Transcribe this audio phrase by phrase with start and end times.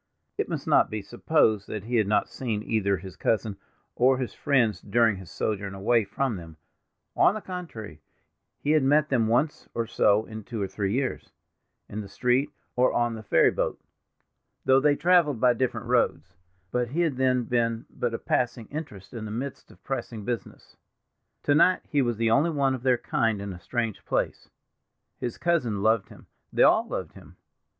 [0.35, 3.55] It must not be supposed that he had not seen either his cousin
[3.95, 6.57] or his friends during his sojourn away from them;
[7.15, 8.01] on the contrary,
[8.57, 11.29] he had met them once or so in two or three years,
[11.87, 17.17] in the street, or on the ferry boat—though they traveled by different roads—but he had
[17.17, 20.77] then been but a passing interest in the midst of pressing business.
[21.43, 25.83] To night he was the only one of their kind in a strange place—his cousin
[25.83, 27.35] loved him, they all loved him.